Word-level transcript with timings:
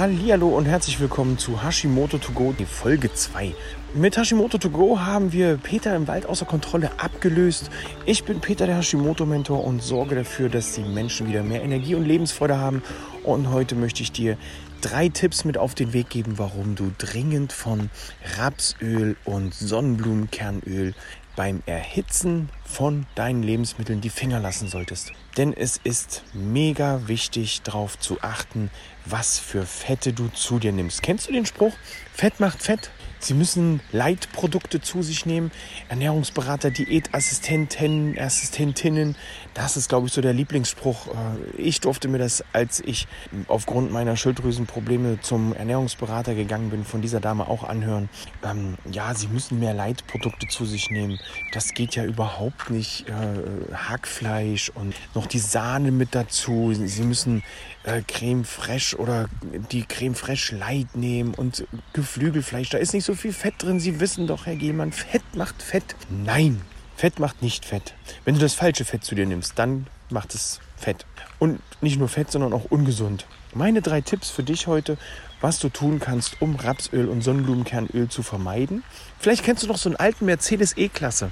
Hallihallo 0.00 0.48
und 0.48 0.64
herzlich 0.64 0.98
willkommen 0.98 1.36
zu 1.36 1.62
Hashimoto 1.62 2.16
To 2.16 2.32
Go, 2.32 2.54
die 2.58 2.64
Folge 2.64 3.12
2. 3.12 3.54
Mit 3.92 4.16
Hashimoto 4.16 4.56
To 4.56 4.70
Go 4.70 4.98
haben 4.98 5.30
wir 5.34 5.58
Peter 5.58 5.94
im 5.94 6.08
Wald 6.08 6.24
außer 6.24 6.46
Kontrolle 6.46 6.90
abgelöst. 6.98 7.68
Ich 8.06 8.24
bin 8.24 8.40
Peter, 8.40 8.64
der 8.64 8.78
Hashimoto-Mentor 8.78 9.62
und 9.62 9.82
sorge 9.82 10.14
dafür, 10.14 10.48
dass 10.48 10.72
die 10.72 10.84
Menschen 10.84 11.28
wieder 11.28 11.42
mehr 11.42 11.62
Energie 11.62 11.96
und 11.96 12.06
Lebensfreude 12.06 12.56
haben. 12.56 12.82
Und 13.24 13.50
heute 13.50 13.74
möchte 13.74 14.02
ich 14.02 14.10
dir 14.10 14.38
drei 14.80 15.10
Tipps 15.10 15.44
mit 15.44 15.58
auf 15.58 15.74
den 15.74 15.92
Weg 15.92 16.08
geben, 16.08 16.38
warum 16.38 16.76
du 16.76 16.92
dringend 16.96 17.52
von 17.52 17.90
Rapsöl 18.38 19.18
und 19.26 19.52
Sonnenblumenkernöl 19.52 20.94
beim 21.36 21.62
Erhitzen 21.66 22.48
von 22.64 23.06
deinen 23.14 23.42
Lebensmitteln 23.42 24.00
die 24.00 24.10
Finger 24.10 24.40
lassen 24.40 24.68
solltest. 24.68 25.12
Denn 25.36 25.54
es 25.54 25.80
ist 25.82 26.22
mega 26.34 27.06
wichtig 27.06 27.62
darauf 27.62 27.98
zu 27.98 28.20
achten, 28.20 28.70
was 29.04 29.38
für 29.38 29.66
Fette 29.66 30.12
du 30.12 30.28
zu 30.28 30.58
dir 30.58 30.72
nimmst. 30.72 31.02
Kennst 31.02 31.28
du 31.28 31.32
den 31.32 31.46
Spruch? 31.46 31.74
Fett 32.12 32.40
macht 32.40 32.62
Fett. 32.62 32.90
Sie 33.22 33.34
müssen 33.34 33.80
Leitprodukte 33.92 34.80
zu 34.80 35.02
sich 35.02 35.26
nehmen. 35.26 35.52
Ernährungsberater, 35.90 36.70
Diätassistenten, 36.70 38.18
Assistentinnen. 38.18 39.14
Das 39.52 39.76
ist, 39.76 39.90
glaube 39.90 40.06
ich, 40.06 40.12
so 40.14 40.22
der 40.22 40.32
Lieblingsspruch. 40.32 41.08
Äh, 41.08 41.60
ich 41.60 41.80
durfte 41.80 42.08
mir 42.08 42.16
das, 42.16 42.42
als 42.54 42.80
ich 42.80 43.06
aufgrund 43.46 43.92
meiner 43.92 44.16
Schilddrüsenprobleme 44.16 45.20
zum 45.20 45.54
Ernährungsberater 45.54 46.34
gegangen 46.34 46.70
bin, 46.70 46.84
von 46.84 47.02
dieser 47.02 47.20
Dame 47.20 47.46
auch 47.46 47.62
anhören. 47.62 48.08
Ähm, 48.42 48.76
ja, 48.90 49.14
Sie 49.14 49.28
müssen 49.28 49.60
mehr 49.60 49.74
Leitprodukte 49.74 50.48
zu 50.48 50.64
sich 50.64 50.90
nehmen. 50.90 51.20
Das 51.52 51.74
geht 51.74 51.96
ja 51.96 52.04
überhaupt 52.04 52.70
nicht. 52.70 53.06
Äh, 53.08 53.74
Hackfleisch 53.74 54.70
und 54.70 54.94
noch 55.14 55.26
die 55.26 55.40
Sahne 55.40 55.92
mit 55.92 56.14
dazu. 56.14 56.72
Sie 56.72 57.02
müssen 57.02 57.42
äh, 57.82 58.00
Creme 58.06 58.44
Fraiche 58.44 58.89
oder 58.98 59.28
die 59.70 59.84
Creme 59.84 60.14
Fraiche 60.14 60.56
Light 60.56 60.96
nehmen 60.96 61.34
und 61.34 61.66
Geflügelfleisch. 61.92 62.70
Da 62.70 62.78
ist 62.78 62.94
nicht 62.94 63.04
so 63.04 63.14
viel 63.14 63.32
Fett 63.32 63.54
drin. 63.58 63.80
Sie 63.80 64.00
wissen 64.00 64.26
doch, 64.26 64.46
Herr 64.46 64.56
Gehmann, 64.56 64.92
Fett 64.92 65.22
macht 65.34 65.62
Fett. 65.62 65.96
Nein, 66.08 66.60
Fett 66.96 67.18
macht 67.18 67.42
nicht 67.42 67.64
Fett. 67.64 67.94
Wenn 68.24 68.34
du 68.34 68.40
das 68.40 68.54
falsche 68.54 68.84
Fett 68.84 69.04
zu 69.04 69.14
dir 69.14 69.26
nimmst, 69.26 69.58
dann 69.58 69.86
macht 70.10 70.34
es 70.34 70.60
Fett. 70.76 71.06
Und 71.38 71.60
nicht 71.80 71.98
nur 71.98 72.08
Fett, 72.08 72.30
sondern 72.30 72.52
auch 72.52 72.66
ungesund. 72.66 73.26
Meine 73.54 73.82
drei 73.82 74.00
Tipps 74.00 74.30
für 74.30 74.42
dich 74.42 74.66
heute, 74.66 74.96
was 75.40 75.58
du 75.58 75.68
tun 75.68 75.98
kannst, 75.98 76.40
um 76.40 76.56
Rapsöl 76.56 77.08
und 77.08 77.22
Sonnenblumenkernöl 77.22 78.08
zu 78.08 78.22
vermeiden. 78.22 78.84
Vielleicht 79.18 79.44
kennst 79.44 79.62
du 79.62 79.66
noch 79.66 79.78
so 79.78 79.88
einen 79.88 79.96
alten 79.96 80.26
Mercedes 80.26 80.76
E-Klasse. 80.76 81.30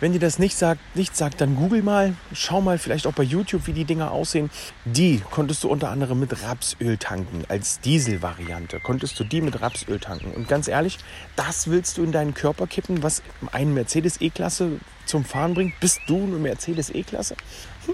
Wenn 0.00 0.12
dir 0.12 0.20
das 0.20 0.38
nicht 0.38 0.56
sagt, 0.56 0.80
nicht 0.94 1.16
sagt, 1.16 1.40
dann 1.40 1.56
google 1.56 1.82
mal, 1.82 2.14
schau 2.32 2.60
mal 2.60 2.78
vielleicht 2.78 3.06
auch 3.06 3.12
bei 3.12 3.24
YouTube, 3.24 3.66
wie 3.66 3.72
die 3.72 3.84
Dinger 3.84 4.12
aussehen. 4.12 4.48
Die 4.84 5.20
konntest 5.30 5.64
du 5.64 5.68
unter 5.68 5.90
anderem 5.90 6.20
mit 6.20 6.44
Rapsöl 6.44 6.96
tanken. 6.98 7.44
Als 7.48 7.80
Dieselvariante 7.80 8.78
konntest 8.78 9.18
du 9.18 9.24
die 9.24 9.40
mit 9.40 9.60
Rapsöl 9.60 9.98
tanken. 9.98 10.30
Und 10.32 10.46
ganz 10.46 10.68
ehrlich, 10.68 10.98
das 11.34 11.68
willst 11.68 11.98
du 11.98 12.04
in 12.04 12.12
deinen 12.12 12.34
Körper 12.34 12.68
kippen, 12.68 13.02
was 13.02 13.22
einen 13.50 13.74
Mercedes 13.74 14.20
E-Klasse 14.20 14.78
zum 15.04 15.24
Fahren 15.24 15.54
bringt? 15.54 15.80
Bist 15.80 16.00
du 16.06 16.16
eine 16.16 16.36
Mercedes 16.36 16.90
E-Klasse? 16.90 17.34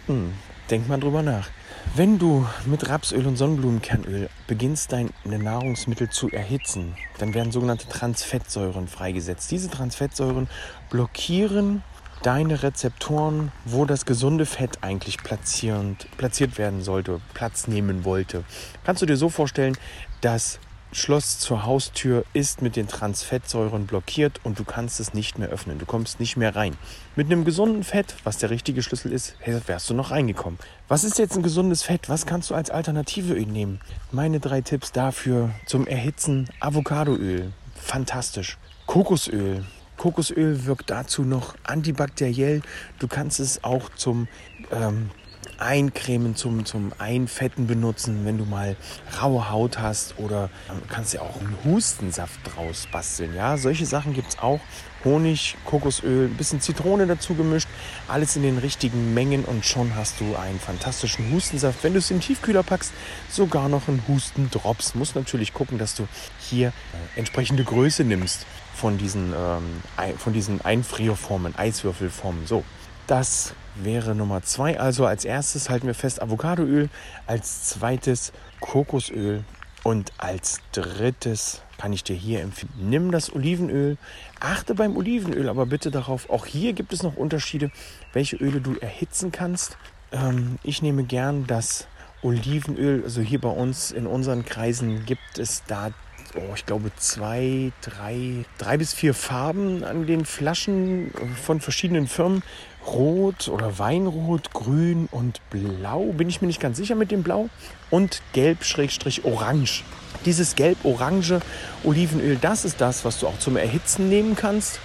Hm, 0.06 0.34
denk 0.70 0.86
mal 0.88 1.00
drüber 1.00 1.22
nach. 1.22 1.48
Wenn 1.97 2.19
du 2.19 2.47
mit 2.66 2.88
Rapsöl 2.88 3.27
und 3.27 3.36
Sonnenblumenkernöl 3.36 4.28
beginnst, 4.47 4.92
deine 4.92 5.10
Nahrungsmittel 5.25 6.10
zu 6.10 6.28
erhitzen, 6.28 6.97
dann 7.19 7.32
werden 7.34 7.52
sogenannte 7.52 7.88
Transfettsäuren 7.88 8.88
freigesetzt. 8.88 9.50
Diese 9.50 9.70
Transfettsäuren 9.70 10.48
blockieren 10.91 11.82
deine 12.25 12.62
Rezeptoren, 12.62 13.53
wo 13.64 13.84
das 13.84 14.06
gesunde 14.06 14.47
Fett 14.47 14.78
eigentlich 14.80 15.19
platziert 15.19 16.58
werden 16.58 16.83
sollte, 16.83 17.20
Platz 17.34 17.69
nehmen 17.69 18.05
wollte. 18.05 18.44
Kannst 18.83 19.03
du 19.03 19.06
dir 19.06 19.16
so 19.16 19.28
vorstellen, 19.28 19.77
das 20.22 20.58
Schloss 20.91 21.39
zur 21.39 21.66
Haustür 21.66 22.25
ist 22.33 22.62
mit 22.62 22.77
den 22.77 22.89
Transfettsäuren 22.89 23.86
blockiert 23.86 24.41
und 24.44 24.58
du 24.58 24.64
kannst 24.64 25.00
es 25.00 25.12
nicht 25.12 25.39
mehr 25.39 25.48
öffnen. 25.48 25.78
Du 25.78 25.86
kommst 25.86 26.19
nicht 26.20 26.36
mehr 26.36 26.55
rein. 26.56 26.77
Mit 27.14 27.27
einem 27.27 27.44
gesunden 27.44 27.82
Fett, 27.82 28.15
was 28.25 28.38
der 28.38 28.48
richtige 28.48 28.82
Schlüssel 28.82 29.12
ist, 29.12 29.34
wärst 29.44 29.91
du 29.91 29.94
noch 29.94 30.12
reingekommen. 30.12 30.59
Was 30.88 31.04
ist 31.04 31.19
jetzt 31.19 31.37
ein 31.37 31.43
gesundes 31.43 31.82
Fett? 31.82 32.09
Was 32.09 32.27
kannst 32.27 32.48
du 32.50 32.54
als 32.54 32.71
Alternative 32.71 33.34
nehmen? 33.34 33.81
Meine 34.12 34.41
drei 34.41 34.60
Tipps 34.60 34.93
dafür 34.93 35.50
zum 35.66 35.87
Erhitzen: 35.87 36.48
Avocadoöl, 36.60 37.53
fantastisch. 37.75 38.56
Kokosöl, 38.87 39.65
Kokosöl 40.04 40.66
wirkt 40.66 40.91
dazu 40.91 41.22
noch 41.22 41.54
antibakteriell. 41.62 42.60
Du 42.98 43.09
kannst 43.09 43.41
es 43.41 43.65
auch 43.65 43.88
zum 43.88 44.28
ähm, 44.70 45.09
Eincremen, 45.56 46.37
zum, 46.37 46.66
zum 46.66 46.92
Einfetten 46.98 47.66
benutzen, 47.66 48.26
wenn 48.26 48.37
du 48.37 48.44
mal 48.44 48.76
raue 49.22 49.50
Haut 49.50 49.78
hast 49.78 50.19
oder 50.19 50.50
ähm, 50.69 50.82
kannst 50.91 51.15
ja 51.15 51.22
auch 51.22 51.41
einen 51.41 51.56
Hustensaft 51.65 52.38
draus 52.44 52.87
basteln. 52.92 53.34
Ja, 53.34 53.56
solche 53.56 53.87
Sachen 53.87 54.12
gibt 54.12 54.28
es 54.28 54.38
auch. 54.41 54.60
Honig, 55.06 55.56
Kokosöl, 55.65 56.28
ein 56.28 56.36
bisschen 56.36 56.60
Zitrone 56.60 57.06
dazu 57.06 57.34
gemischt, 57.34 57.69
alles 58.06 58.36
in 58.36 58.42
den 58.42 58.59
richtigen 58.59 59.15
Mengen 59.15 59.47
und 59.47 59.65
schon 59.65 59.97
hast 59.97 60.21
du 60.21 60.36
einen 60.36 60.60
fantastischen 60.60 61.32
Hustensaft. 61.32 61.82
Wenn 61.82 61.94
du 61.94 61.98
es 62.00 62.10
in 62.10 62.19
den 62.19 62.25
Tiefkühler 62.25 62.62
packst, 62.62 62.92
sogar 63.31 63.71
noch 63.71 63.88
einen 63.88 64.03
Hustendrops. 64.06 64.94
Muss 64.94 65.15
natürlich 65.15 65.54
gucken, 65.54 65.78
dass 65.78 65.94
du 65.94 66.06
hier 66.41 66.69
äh, 66.69 67.19
entsprechende 67.19 67.65
Größe 67.65 68.04
nimmst 68.04 68.44
von 68.74 68.98
diesen, 68.98 69.32
ähm, 69.32 70.16
von 70.18 70.32
diesen 70.32 70.60
Einfrierformen, 70.60 71.56
Eiswürfelformen. 71.56 72.46
So, 72.46 72.64
das 73.06 73.54
wäre 73.76 74.14
Nummer 74.14 74.42
zwei. 74.42 74.78
Also 74.78 75.06
als 75.06 75.24
erstes 75.24 75.70
halten 75.70 75.86
wir 75.86 75.94
fest 75.94 76.20
Avocadoöl, 76.20 76.88
als 77.26 77.64
zweites 77.64 78.32
Kokosöl 78.60 79.44
und 79.82 80.12
als 80.18 80.60
drittes 80.72 81.62
kann 81.76 81.92
ich 81.92 82.04
dir 82.04 82.16
hier 82.16 82.40
empfehlen, 82.40 82.72
nimm 82.78 83.10
das 83.10 83.34
Olivenöl. 83.34 83.98
Achte 84.40 84.74
beim 84.74 84.96
Olivenöl 84.96 85.48
aber 85.48 85.66
bitte 85.66 85.91
darauf, 85.91 86.30
auch 86.30 86.46
hier 86.46 86.72
gibt 86.72 86.92
es 86.92 87.02
noch 87.02 87.16
Unterschiede, 87.16 87.70
welche 88.12 88.36
Öle 88.36 88.60
du 88.60 88.76
erhitzen 88.76 89.32
kannst. 89.32 89.76
Ähm, 90.12 90.58
ich 90.62 90.82
nehme 90.82 91.04
gern 91.04 91.46
das 91.46 91.86
Olivenöl, 92.22 93.02
also 93.04 93.20
hier 93.20 93.41
bei 93.41 93.50
uns 93.50 93.91
in 93.91 94.06
unseren 94.06 94.44
Kreisen 94.44 95.04
gibt 95.04 95.38
es 95.38 95.62
da 95.66 95.91
oh, 96.37 96.55
ich 96.55 96.67
glaube, 96.67 96.91
zwei, 96.97 97.72
drei, 97.83 98.45
drei 98.59 98.77
bis 98.77 98.95
vier 98.95 99.15
Farben 99.15 99.84
an 99.84 100.06
den 100.06 100.25
Flaschen 100.25 101.12
von 101.43 101.61
verschiedenen 101.61 102.06
Firmen. 102.06 102.43
Rot 102.87 103.49
oder 103.49 103.78
Weinrot, 103.78 104.53
Grün 104.53 105.09
und 105.11 105.41
Blau. 105.50 106.12
Bin 106.12 106.28
ich 106.28 106.43
mir 106.43 106.49
nicht 106.49 106.61
ganz 106.61 106.77
sicher 106.77 106.95
mit 106.95 107.11
dem 107.11 107.22
Blau. 107.22 107.49
Und 107.91 108.21
Gelb-Orange. 108.33 109.84
Dieses 110.25 110.55
gelb-orange 110.55 111.41
Olivenöl, 111.83 112.39
das 112.41 112.65
ist 112.65 112.81
das, 112.81 113.05
was 113.05 113.19
du 113.19 113.27
auch 113.27 113.39
zum 113.39 113.56
Erhitzen 113.56 114.09
nehmen 114.09 114.37
kannst. 114.37 114.81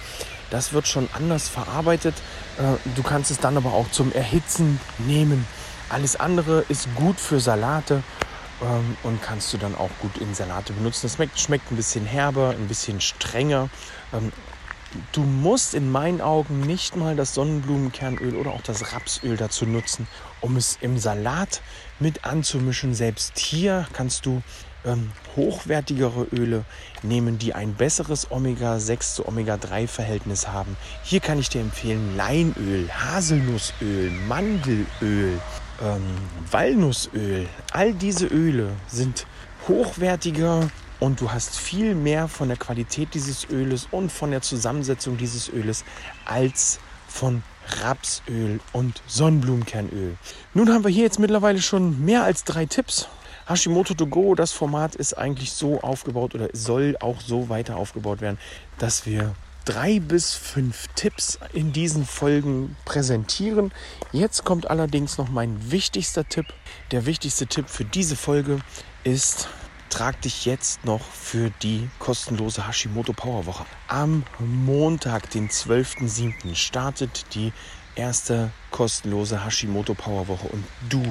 Das 0.50 0.72
wird 0.72 0.86
schon 0.86 1.08
anders 1.12 1.48
verarbeitet. 1.48 2.14
Äh, 2.58 2.76
du 2.96 3.02
kannst 3.02 3.30
es 3.30 3.38
dann 3.38 3.56
aber 3.56 3.72
auch 3.72 3.90
zum 3.90 4.12
Erhitzen 4.12 4.80
nehmen. 4.98 5.46
Alles 5.88 6.16
andere 6.18 6.64
ist 6.68 6.88
gut 6.94 7.18
für 7.18 7.40
Salate 7.40 8.02
ähm, 8.62 8.96
und 9.02 9.22
kannst 9.22 9.52
du 9.52 9.58
dann 9.58 9.74
auch 9.74 9.90
gut 10.00 10.18
in 10.18 10.34
Salate 10.34 10.72
benutzen. 10.72 11.00
Das 11.02 11.14
schmeckt, 11.14 11.38
schmeckt 11.38 11.70
ein 11.70 11.76
bisschen 11.76 12.04
herber, 12.04 12.50
ein 12.50 12.68
bisschen 12.68 13.00
strenger. 13.00 13.68
Ähm, 14.12 14.32
du 15.12 15.22
musst 15.22 15.74
in 15.74 15.90
meinen 15.90 16.20
Augen 16.20 16.60
nicht 16.60 16.96
mal 16.96 17.16
das 17.16 17.34
Sonnenblumenkernöl 17.34 18.36
oder 18.36 18.52
auch 18.52 18.62
das 18.62 18.92
Rapsöl 18.92 19.36
dazu 19.36 19.66
nutzen, 19.66 20.06
um 20.40 20.56
es 20.56 20.78
im 20.80 20.98
Salat 20.98 21.62
mit 21.98 22.24
anzumischen. 22.24 22.94
Selbst 22.94 23.38
hier 23.38 23.86
kannst 23.92 24.26
du 24.26 24.42
ähm, 24.84 25.12
hochwertigere 25.36 26.26
Öle 26.32 26.64
nehmen, 27.02 27.38
die 27.38 27.54
ein 27.54 27.74
besseres 27.74 28.30
Omega-6 28.30 29.14
zu 29.14 29.28
Omega-3-Verhältnis 29.28 30.48
haben. 30.48 30.76
Hier 31.02 31.20
kann 31.20 31.38
ich 31.38 31.48
dir 31.48 31.60
empfehlen 31.60 32.16
Leinöl, 32.16 32.88
Haselnussöl, 32.90 34.10
Mandelöl, 34.28 35.38
ähm, 35.82 36.02
Walnussöl. 36.50 37.48
All 37.72 37.92
diese 37.92 38.26
Öle 38.26 38.70
sind 38.88 39.26
hochwertiger 39.68 40.70
und 40.98 41.20
du 41.20 41.32
hast 41.32 41.58
viel 41.58 41.94
mehr 41.94 42.28
von 42.28 42.48
der 42.48 42.56
Qualität 42.56 43.14
dieses 43.14 43.48
Öles 43.50 43.88
und 43.90 44.12
von 44.12 44.30
der 44.30 44.42
Zusammensetzung 44.42 45.16
dieses 45.16 45.48
Öles 45.48 45.84
als 46.26 46.78
von 47.08 47.42
Rapsöl 47.82 48.60
und 48.72 49.02
Sonnenblumenkernöl. 49.06 50.16
Nun 50.54 50.72
haben 50.72 50.84
wir 50.84 50.90
hier 50.90 51.04
jetzt 51.04 51.18
mittlerweile 51.18 51.62
schon 51.62 52.04
mehr 52.04 52.24
als 52.24 52.44
drei 52.44 52.66
Tipps. 52.66 53.08
Hashimoto 53.48 53.94
to 53.94 54.06
go, 54.06 54.34
das 54.34 54.52
Format 54.52 54.94
ist 54.94 55.14
eigentlich 55.14 55.52
so 55.52 55.80
aufgebaut 55.80 56.34
oder 56.34 56.48
soll 56.52 56.96
auch 57.00 57.20
so 57.20 57.48
weiter 57.48 57.76
aufgebaut 57.76 58.20
werden, 58.20 58.38
dass 58.78 59.06
wir 59.06 59.34
drei 59.64 60.00
bis 60.00 60.34
fünf 60.34 60.88
Tipps 60.94 61.38
in 61.52 61.72
diesen 61.72 62.04
Folgen 62.04 62.76
präsentieren. 62.84 63.72
Jetzt 64.12 64.44
kommt 64.44 64.70
allerdings 64.70 65.18
noch 65.18 65.28
mein 65.28 65.70
wichtigster 65.70 66.28
Tipp. 66.28 66.46
Der 66.90 67.06
wichtigste 67.06 67.46
Tipp 67.46 67.68
für 67.68 67.84
diese 67.84 68.16
Folge 68.16 68.60
ist, 69.04 69.48
trag 69.90 70.20
dich 70.22 70.44
jetzt 70.44 70.84
noch 70.84 71.02
für 71.02 71.50
die 71.62 71.88
kostenlose 71.98 72.66
Hashimoto 72.66 73.12
Power 73.12 73.46
Woche. 73.46 73.66
Am 73.88 74.24
Montag, 74.38 75.30
den 75.30 75.48
12.07. 75.48 76.54
startet 76.54 77.26
die 77.34 77.52
erste 77.96 78.50
kostenlose 78.70 79.44
Hashimoto 79.44 79.94
Power 79.94 80.28
Woche 80.28 80.48
und 80.48 80.64
du, 80.88 81.02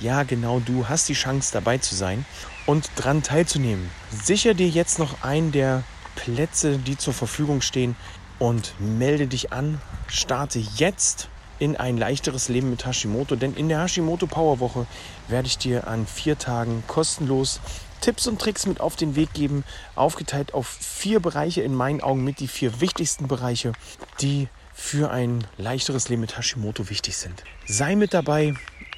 ja 0.00 0.24
genau 0.24 0.60
du, 0.60 0.88
hast 0.88 1.08
die 1.08 1.14
Chance 1.14 1.50
dabei 1.52 1.78
zu 1.78 1.94
sein 1.94 2.26
und 2.66 2.90
dran 2.96 3.22
teilzunehmen. 3.22 3.90
Sicher 4.10 4.54
dir 4.54 4.68
jetzt 4.68 4.98
noch 4.98 5.22
einen 5.22 5.52
der 5.52 5.84
Plätze, 6.14 6.78
die 6.78 6.96
zur 6.96 7.12
Verfügung 7.12 7.60
stehen 7.60 7.96
und 8.38 8.74
melde 8.78 9.26
dich 9.26 9.52
an. 9.52 9.80
Starte 10.08 10.58
jetzt 10.76 11.28
in 11.58 11.76
ein 11.76 11.96
leichteres 11.96 12.48
Leben 12.48 12.70
mit 12.70 12.84
Hashimoto, 12.84 13.36
denn 13.36 13.54
in 13.54 13.68
der 13.68 13.82
Hashimoto 13.82 14.26
Power 14.26 14.60
Woche 14.60 14.86
werde 15.28 15.46
ich 15.46 15.58
dir 15.58 15.86
an 15.86 16.06
vier 16.06 16.38
Tagen 16.38 16.82
kostenlos 16.86 17.60
Tipps 18.00 18.26
und 18.26 18.40
Tricks 18.40 18.66
mit 18.66 18.80
auf 18.80 18.96
den 18.96 19.16
Weg 19.16 19.32
geben, 19.32 19.64
aufgeteilt 19.94 20.52
auf 20.52 20.66
vier 20.66 21.20
Bereiche 21.20 21.62
in 21.62 21.74
meinen 21.74 22.02
Augen 22.02 22.22
mit 22.22 22.40
die 22.40 22.48
vier 22.48 22.80
wichtigsten 22.80 23.28
Bereiche, 23.28 23.72
die 24.20 24.48
für 24.74 25.10
ein 25.10 25.46
leichteres 25.56 26.08
Leben 26.08 26.20
mit 26.20 26.36
Hashimoto 26.36 26.90
wichtig 26.90 27.16
sind. 27.16 27.44
Sei 27.66 27.96
mit 27.96 28.12
dabei 28.12 28.54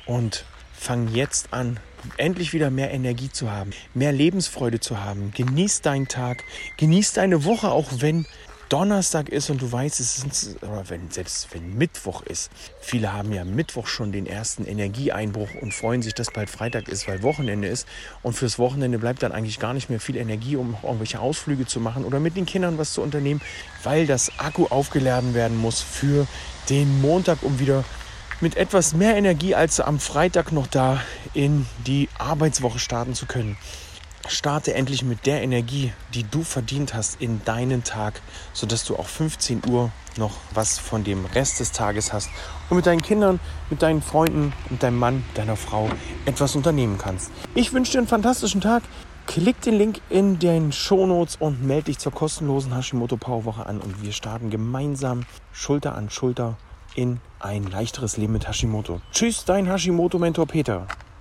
und 0.07 0.45
fang 0.79 1.09
jetzt 1.09 1.53
an, 1.53 1.81
endlich 2.17 2.53
wieder 2.53 2.71
mehr 2.71 2.93
Energie 2.93 3.31
zu 3.31 3.51
haben, 3.51 3.71
mehr 3.95 4.13
Lebensfreude 4.13 4.81
zu 4.81 5.01
haben. 5.01 5.33
Genieß 5.35 5.81
deinen 5.81 6.09
Tag, 6.09 6.45
genieß 6.77 7.15
deine 7.15 7.45
Woche, 7.45 7.71
auch 7.71 7.91
wenn 7.99 8.27
Donnerstag 8.69 9.29
ist 9.29 9.49
und 9.49 9.63
du 9.63 9.71
weißt, 9.71 10.01
es 10.01 10.19
ist, 10.19 10.57
oder 10.63 10.83
wenn, 10.89 11.09
selbst 11.11 11.47
wenn 11.53 11.79
Mittwoch 11.79 12.23
ist. 12.23 12.51
Viele 12.81 13.13
haben 13.13 13.33
ja 13.33 13.45
Mittwoch 13.45 13.87
schon 13.87 14.11
den 14.11 14.27
ersten 14.27 14.65
Energieeinbruch 14.65 15.49
und 15.61 15.73
freuen 15.73 16.03
sich, 16.03 16.15
dass 16.15 16.33
bald 16.33 16.51
Freitag 16.51 16.89
ist, 16.89 17.07
weil 17.07 17.23
Wochenende 17.23 17.69
ist. 17.69 17.87
Und 18.25 18.33
fürs 18.33 18.59
Wochenende 18.59 18.99
bleibt 18.99 19.23
dann 19.23 19.31
eigentlich 19.31 19.61
gar 19.61 19.73
nicht 19.73 19.89
mehr 19.89 20.01
viel 20.01 20.17
Energie, 20.17 20.57
um 20.57 20.77
irgendwelche 20.83 21.21
Ausflüge 21.21 21.67
zu 21.67 21.79
machen 21.79 22.05
oder 22.05 22.19
mit 22.19 22.37
den 22.37 22.45
Kindern 22.45 22.77
was 22.77 22.93
zu 22.93 23.03
unternehmen, 23.03 23.41
weil 23.85 24.05
das 24.07 24.33
Akku 24.39 24.67
aufgeladen 24.67 25.35
werden 25.35 25.57
muss 25.57 25.81
für 25.81 26.27
den 26.69 27.01
Montag, 27.01 27.45
um 27.45 27.61
wieder 27.61 27.85
mit 28.41 28.57
etwas 28.57 28.93
mehr 28.93 29.17
Energie 29.17 29.55
als 29.55 29.81
am 29.81 29.99
Freitag 29.99 30.53
noch 30.53 30.67
da 30.67 31.01
in 31.33 31.67
die 31.87 32.09
Arbeitswoche 32.19 32.79
starten 32.79 33.15
zu 33.15 33.27
können. 33.27 33.57
Starte 34.29 34.75
endlich 34.75 35.05
mit 35.05 35.25
der 35.25 35.43
Energie, 35.43 35.93
die 36.13 36.25
du 36.25 36.43
verdient 36.43 36.95
hast, 36.95 37.21
in 37.21 37.45
deinen 37.45 37.85
Tag, 37.85 38.21
sodass 38.53 38.85
du 38.85 38.97
auch 38.97 39.07
15 39.07 39.63
Uhr 39.69 39.91
noch 40.17 40.33
was 40.53 40.79
von 40.79 41.05
dem 41.05 41.25
Rest 41.27 41.61
des 41.61 41.73
Tages 41.73 42.13
hast 42.13 42.29
und 42.69 42.77
mit 42.77 42.87
deinen 42.87 43.03
Kindern, 43.03 43.39
mit 43.71 43.83
deinen 43.83 44.03
Freunden, 44.03 44.53
mit 44.69 44.83
deinem 44.83 44.99
Mann, 44.99 45.25
deiner 45.35 45.57
Frau 45.57 45.89
etwas 46.25 46.57
unternehmen 46.57 46.99
kannst. 46.99 47.31
Ich 47.55 47.73
wünsche 47.73 47.93
dir 47.93 47.99
einen 47.99 48.09
fantastischen 48.09 48.61
Tag. 48.61 48.83
Klick 49.27 49.61
den 49.63 49.75
Link 49.75 50.01
in 50.09 50.39
den 50.39 50.73
Shownotes 50.73 51.37
und 51.37 51.65
melde 51.65 51.87
dich 51.87 51.99
zur 51.99 52.13
kostenlosen 52.13 52.75
Hashimoto 52.75 53.17
Power 53.17 53.45
Woche 53.45 53.67
an 53.67 53.81
und 53.81 54.03
wir 54.03 54.13
starten 54.13 54.51
gemeinsam 54.51 55.25
Schulter 55.53 55.95
an 55.95 56.11
Schulter 56.11 56.57
in 56.97 57.21
ein 57.39 57.65
leichteres 57.65 58.17
Leben 58.17 58.33
mit 58.33 58.49
Hashimoto. 58.49 59.01
Tschüss, 59.13 59.45
dein 59.45 59.67
Hashimoto 59.67 60.19
Mentor 60.19 60.47
Peter. 60.47 60.87